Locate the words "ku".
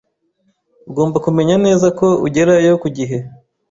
2.81-2.87